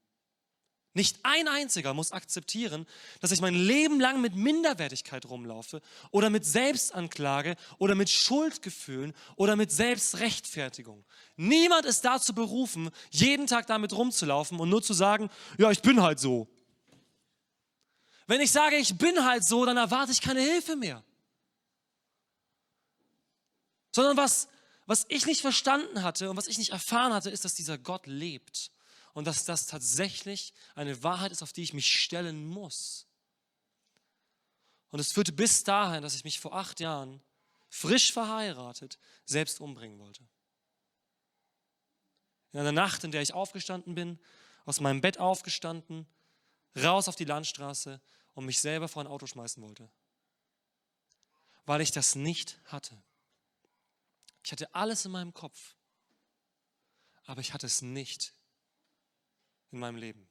[0.92, 2.84] Nicht ein einziger muss akzeptieren,
[3.20, 9.54] dass ich mein Leben lang mit Minderwertigkeit rumlaufe oder mit Selbstanklage oder mit Schuldgefühlen oder
[9.54, 11.04] mit Selbstrechtfertigung.
[11.36, 16.02] Niemand ist dazu berufen, jeden Tag damit rumzulaufen und nur zu sagen, ja, ich bin
[16.02, 16.48] halt so.
[18.26, 21.04] Wenn ich sage, ich bin halt so, dann erwarte ich keine Hilfe mehr.
[23.92, 24.48] Sondern was,
[24.86, 28.08] was ich nicht verstanden hatte und was ich nicht erfahren hatte, ist, dass dieser Gott
[28.08, 28.72] lebt
[29.12, 33.06] und dass das tatsächlich eine Wahrheit ist, auf die ich mich stellen muss.
[34.90, 37.22] Und es führte bis dahin, dass ich mich vor acht Jahren,
[37.68, 40.26] frisch verheiratet, selbst umbringen wollte.
[42.52, 44.18] In einer Nacht, in der ich aufgestanden bin,
[44.64, 46.06] aus meinem Bett aufgestanden,
[46.76, 48.00] raus auf die Landstraße
[48.34, 49.88] und mich selber vor ein Auto schmeißen wollte.
[51.66, 53.00] Weil ich das nicht hatte.
[54.42, 55.76] Ich hatte alles in meinem Kopf,
[57.24, 58.32] aber ich hatte es nicht
[59.72, 60.26] in meinem Leben.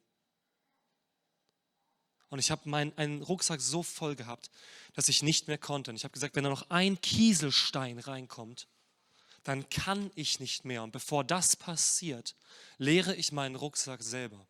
[2.29, 4.51] Und ich habe meinen Rucksack so voll gehabt,
[4.93, 5.89] dass ich nicht mehr konnte.
[5.89, 8.67] Und ich habe gesagt, wenn da noch ein Kieselstein reinkommt,
[9.43, 10.83] dann kann ich nicht mehr.
[10.83, 12.35] Und bevor das passiert,
[12.77, 14.47] leere ich meinen Rucksack selber.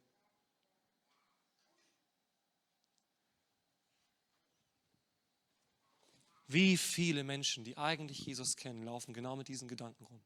[6.47, 10.21] Wie viele Menschen, die eigentlich Jesus kennen, laufen genau mit diesen Gedanken rum.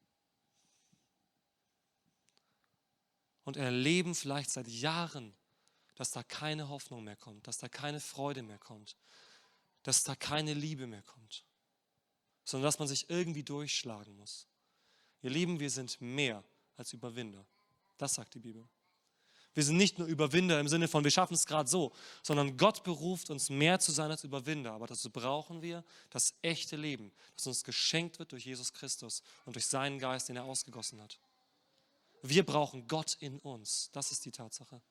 [3.43, 5.34] Und erleben vielleicht seit Jahren,
[5.95, 8.95] dass da keine Hoffnung mehr kommt, dass da keine Freude mehr kommt,
[9.84, 11.43] dass da keine Liebe mehr kommt,
[12.43, 14.47] sondern dass man sich irgendwie durchschlagen muss.
[15.21, 16.43] Ihr Lieben, wir sind mehr
[16.77, 17.45] als Überwinder.
[17.97, 18.67] Das sagt die Bibel.
[19.54, 22.83] Wir sind nicht nur Überwinder im Sinne von, wir schaffen es gerade so, sondern Gott
[22.83, 24.71] beruft uns mehr zu sein als Überwinder.
[24.71, 29.56] Aber dazu brauchen wir das echte Leben, das uns geschenkt wird durch Jesus Christus und
[29.56, 31.19] durch seinen Geist, den er ausgegossen hat.
[32.24, 33.90] Wir brauchen Gott in uns.
[33.92, 34.82] Das ist die Tatsache.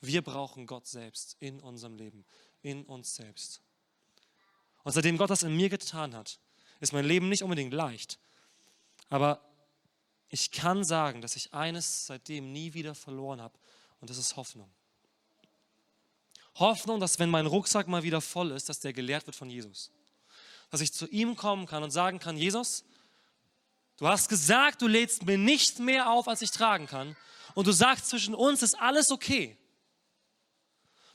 [0.00, 2.26] Wir brauchen Gott selbst in unserem Leben,
[2.62, 3.62] in uns selbst.
[4.82, 6.38] Und seitdem Gott das in mir getan hat,
[6.80, 8.18] ist mein Leben nicht unbedingt leicht.
[9.08, 9.40] Aber
[10.28, 13.56] ich kann sagen, dass ich eines seitdem nie wieder verloren habe.
[14.00, 14.68] Und das ist Hoffnung.
[16.56, 19.92] Hoffnung, dass wenn mein Rucksack mal wieder voll ist, dass der gelehrt wird von Jesus.
[20.70, 22.84] Dass ich zu ihm kommen kann und sagen kann, Jesus,
[23.96, 27.16] Du hast gesagt, du lädst mir nicht mehr auf, als ich tragen kann.
[27.54, 29.56] Und du sagst, zwischen uns ist alles okay.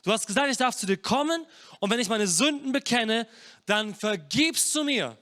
[0.02, 1.46] Du hast gesagt, ich darf zu dir kommen
[1.78, 3.28] und wenn ich meine Sünden bekenne,
[3.66, 5.18] dann vergibst du mir.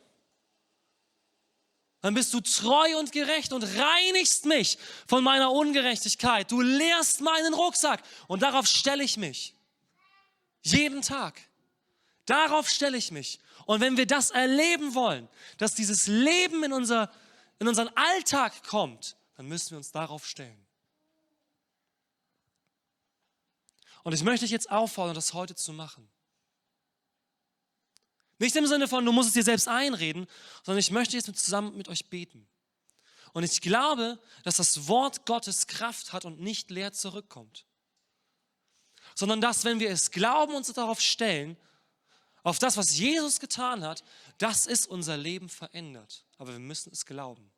[2.00, 4.78] Dann bist du treu und gerecht und reinigst mich
[5.09, 6.48] von meiner Ungerechtigkeit.
[6.50, 9.54] Du leerst meinen Rucksack und darauf stelle ich mich.
[10.62, 11.40] Jeden Tag.
[12.24, 13.40] Darauf stelle ich mich.
[13.66, 17.11] Und wenn wir das erleben wollen, dass dieses Leben in, unser,
[17.59, 20.66] in unseren Alltag kommt, dann müssen wir uns darauf stellen.
[24.04, 26.09] Und ich möchte dich jetzt auffordern, das heute zu machen.
[28.38, 30.26] Nicht im Sinne von, du musst es dir selbst einreden,
[30.62, 32.48] sondern ich möchte jetzt zusammen mit euch beten.
[33.32, 37.66] Und ich glaube, dass das Wort Gottes Kraft hat und nicht leer zurückkommt.
[39.14, 41.56] Sondern dass, wenn wir es glauben und uns darauf stellen,
[42.43, 44.05] auf das, was Jesus getan hat,
[44.39, 46.24] dass es unser Leben verändert.
[46.36, 47.51] Aber wir müssen es glauben.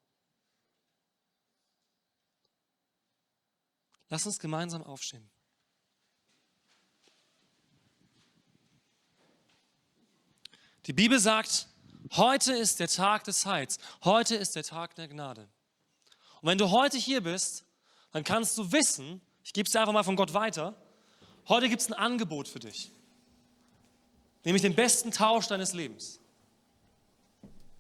[4.09, 5.31] Lass uns gemeinsam aufstehen.
[10.87, 11.68] Die Bibel sagt,
[12.12, 15.49] heute ist der Tag des Heils, heute ist der Tag der Gnade.
[16.41, 17.64] Und wenn du heute hier bist,
[18.11, 20.74] dann kannst du wissen, ich gebe es dir einfach mal von Gott weiter,
[21.49, 22.91] heute gibt es ein Angebot für dich,
[24.45, 26.20] nämlich den besten Tausch deines Lebens.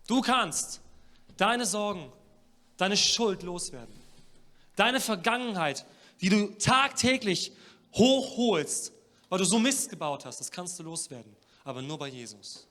[0.06, 0.80] Du kannst
[1.36, 2.12] deine Sorgen,
[2.76, 3.94] deine Schuld loswerden,
[4.76, 5.86] deine Vergangenheit,
[6.20, 7.52] die du tagtäglich
[7.94, 8.92] hochholst,
[9.28, 11.34] weil du so Mist gebaut hast, das kannst du loswerden,
[11.64, 12.66] aber nur bei Jesus.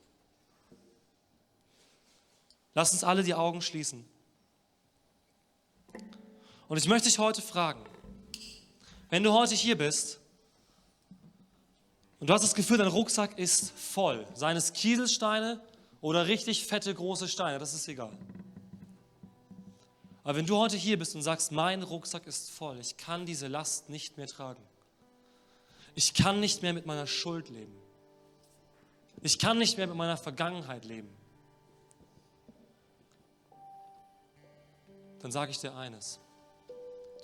[2.74, 4.06] Lass uns alle die Augen schließen.
[6.68, 7.84] Und ich möchte dich heute fragen,
[9.10, 10.20] wenn du heute hier bist
[12.20, 15.61] und du hast das Gefühl, dein Rucksack ist voll, seien es Kieselsteine
[16.01, 18.11] oder richtig fette große Steine, das ist egal.
[20.24, 23.47] Aber wenn du heute hier bist und sagst, mein Rucksack ist voll, ich kann diese
[23.47, 24.61] Last nicht mehr tragen.
[25.95, 27.76] Ich kann nicht mehr mit meiner Schuld leben.
[29.22, 31.09] Ich kann nicht mehr mit meiner Vergangenheit leben.
[35.20, 36.20] dann sage ich dir eines.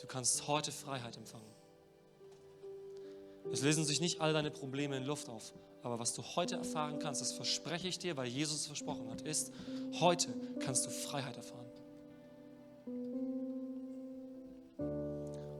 [0.01, 1.55] Du kannst heute Freiheit empfangen.
[3.51, 6.99] Es lösen sich nicht all deine Probleme in Luft auf, aber was du heute erfahren
[6.99, 9.51] kannst, das verspreche ich dir, weil Jesus es versprochen hat, ist,
[9.99, 11.65] heute kannst du Freiheit erfahren.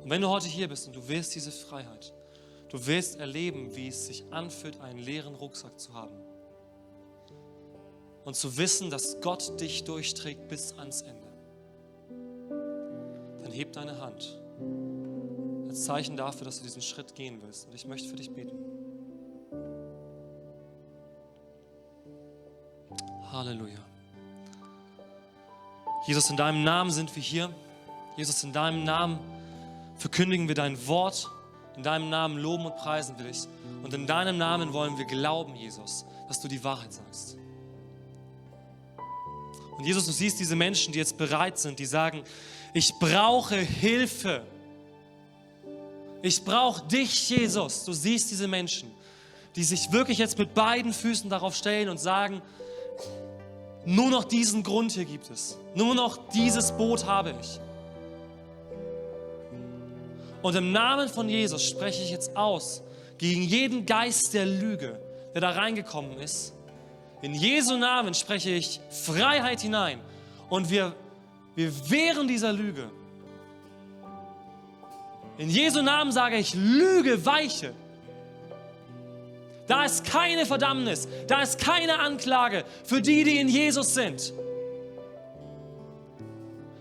[0.04, 2.14] Und wenn du heute hier bist und du willst diese Freiheit,
[2.70, 6.16] du willst erleben, wie es sich anfühlt, einen leeren Rucksack zu haben
[8.24, 11.36] und zu wissen, dass Gott dich durchträgt bis ans Ende
[13.56, 14.38] heb deine Hand
[15.76, 17.68] als Zeichen dafür, dass du diesen Schritt gehen willst.
[17.68, 18.56] Und ich möchte für dich beten.
[23.30, 23.80] Halleluja.
[26.08, 27.54] Jesus, in deinem Namen sind wir hier.
[28.16, 29.20] Jesus, in deinem Namen
[29.98, 31.30] verkündigen wir dein Wort.
[31.76, 33.42] In deinem Namen loben und preisen wir dich.
[33.84, 37.36] Und in deinem Namen wollen wir glauben, Jesus, dass du die Wahrheit sagst.
[39.78, 42.24] Und Jesus, du siehst diese Menschen, die jetzt bereit sind, die sagen,
[42.74, 44.46] ich brauche Hilfe.
[46.26, 47.84] Ich brauche dich, Jesus.
[47.86, 48.92] Du siehst diese Menschen,
[49.56, 52.42] die sich wirklich jetzt mit beiden Füßen darauf stellen und sagen,
[53.86, 55.60] nur noch diesen Grund hier gibt es.
[55.76, 57.60] Nur noch dieses Boot habe ich.
[60.42, 62.82] Und im Namen von Jesus spreche ich jetzt aus
[63.20, 65.00] gegen jeden Geist der Lüge,
[65.36, 66.54] der da reingekommen ist.
[67.22, 70.00] In Jesu Namen spreche ich Freiheit hinein
[70.50, 70.96] und wir
[71.56, 72.90] wir wehren dieser Lüge.
[75.38, 77.74] In Jesu Namen sage ich, Lüge weiche.
[79.68, 84.34] Da ist keine Verdammnis, da ist keine Anklage für die, die in Jesus sind.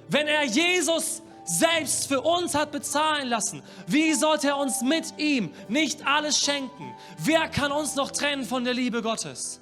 [0.09, 5.51] Wenn er Jesus selbst für uns hat bezahlen lassen, wie sollte er uns mit ihm
[5.69, 6.95] nicht alles schenken?
[7.19, 9.61] Wer kann uns noch trennen von der Liebe Gottes?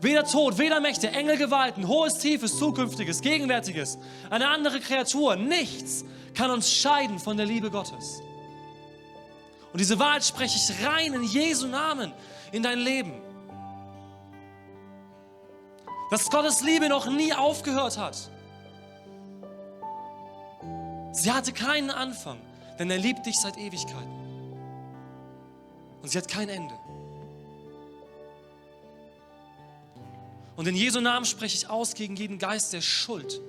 [0.00, 3.96] Weder Tod, weder Mächte, Engel, Gewalten, hohes, tiefes, zukünftiges, gegenwärtiges,
[4.28, 8.20] eine andere Kreatur, nichts kann uns scheiden von der Liebe Gottes.
[9.76, 12.10] Und diese Wahrheit spreche ich rein in Jesu Namen
[12.50, 13.12] in dein Leben.
[16.10, 18.16] Dass Gottes Liebe noch nie aufgehört hat.
[21.12, 22.40] Sie hatte keinen Anfang,
[22.78, 24.14] denn er liebt dich seit Ewigkeiten.
[26.00, 26.74] Und sie hat kein Ende.
[30.56, 33.42] Und in Jesu Namen spreche ich aus gegen jeden Geist der Schuld.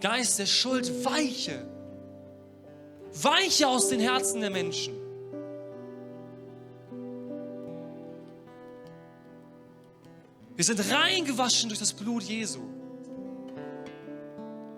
[0.00, 1.71] Geist der Schuld, weiche.
[3.14, 4.94] Weiche aus den Herzen der Menschen.
[10.54, 12.60] Wir sind reingewaschen durch das Blut Jesu.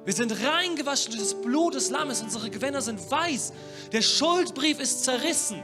[0.05, 2.23] Wir sind reingewaschen durch das Blut des Lammes.
[2.23, 3.53] Unsere Gewänder sind weiß.
[3.93, 5.63] Der Schuldbrief ist zerrissen.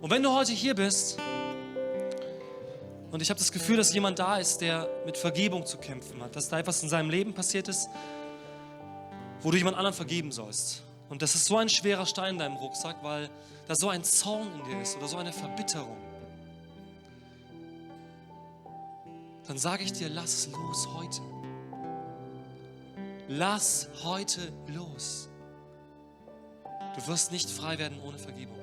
[0.00, 1.18] Und wenn du heute hier bist
[3.10, 6.36] Und ich habe das Gefühl, dass jemand da ist, der mit Vergebung zu kämpfen hat,
[6.36, 7.88] dass da etwas in seinem Leben passiert ist,
[9.40, 10.82] wo du jemand anderen vergeben sollst.
[11.08, 13.30] Und das ist so ein schwerer Stein in deinem Rucksack, weil
[13.66, 15.96] da so ein Zorn in dir ist oder so eine Verbitterung.
[19.46, 21.22] Dann sage ich dir, lass es los heute.
[23.28, 25.30] Lass heute los.
[26.94, 28.58] Du wirst nicht frei werden ohne Vergebung.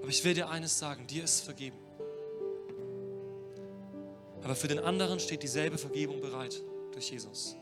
[0.00, 1.85] Aber ich will dir eines sagen, dir ist vergeben.
[4.46, 7.56] Aber für den anderen steht dieselbe Vergebung bereit durch Jesus.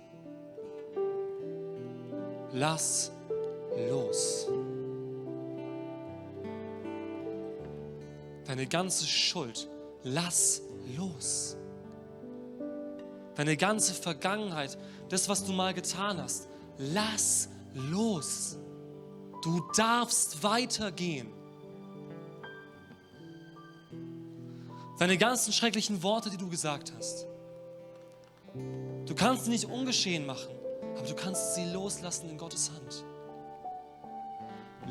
[2.52, 3.10] Lass
[3.88, 4.48] los.
[8.44, 9.66] Deine ganze Schuld,
[10.02, 10.60] lass
[10.94, 11.56] los.
[13.34, 14.76] Deine ganze Vergangenheit,
[15.08, 18.58] das, was du mal getan hast, lass los.
[19.42, 21.32] Du darfst weitergehen.
[25.04, 27.26] Deine ganzen schrecklichen Worte, die du gesagt hast.
[29.04, 30.48] Du kannst sie nicht ungeschehen machen,
[30.96, 33.04] aber du kannst sie loslassen in Gottes Hand.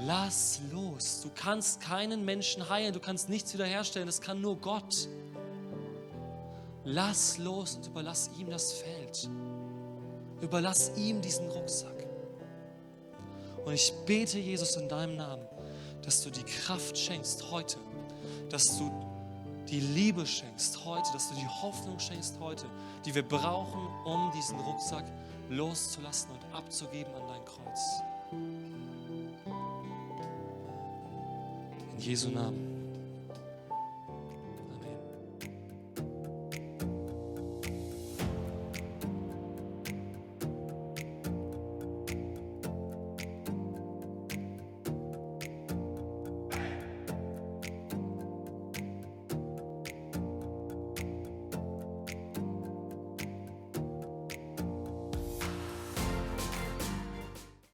[0.06, 1.22] Lass los.
[1.24, 5.10] Du kannst keinen Menschen heilen, du kannst nichts wiederherstellen, das kann nur Gott.
[6.84, 9.32] Lass los und überlass ihm das Feld.
[10.42, 12.06] Überlass ihm diesen Rucksack.
[13.66, 15.48] Und ich bete, Jesus, in deinem Namen,
[16.04, 17.78] dass du die Kraft schenkst heute,
[18.52, 18.92] dass du
[19.70, 22.66] die Liebe schenkst heute, dass du die Hoffnung schenkst heute,
[23.06, 25.06] die wir brauchen, um diesen Rucksack
[25.50, 27.80] loszulassen und abzugeben an dein Kreuz.
[31.94, 32.73] In Jesu Namen.